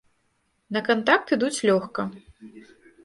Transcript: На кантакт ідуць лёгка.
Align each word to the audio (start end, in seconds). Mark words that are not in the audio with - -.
На 0.77 0.81
кантакт 0.87 1.35
ідуць 1.37 1.63
лёгка. 1.71 2.01